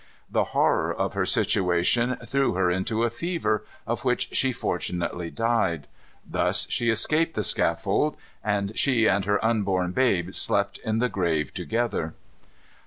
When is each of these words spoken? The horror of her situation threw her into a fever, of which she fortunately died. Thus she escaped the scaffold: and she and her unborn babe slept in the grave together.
The 0.31 0.45
horror 0.55 0.91
of 0.91 1.13
her 1.13 1.27
situation 1.27 2.17
threw 2.25 2.55
her 2.55 2.71
into 2.71 3.03
a 3.03 3.11
fever, 3.11 3.63
of 3.85 4.03
which 4.03 4.29
she 4.35 4.51
fortunately 4.51 5.29
died. 5.29 5.85
Thus 6.25 6.65
she 6.71 6.89
escaped 6.89 7.35
the 7.35 7.43
scaffold: 7.43 8.17
and 8.43 8.75
she 8.75 9.05
and 9.05 9.25
her 9.25 9.37
unborn 9.45 9.91
babe 9.91 10.33
slept 10.33 10.79
in 10.79 10.97
the 10.97 11.07
grave 11.07 11.53
together. 11.53 12.15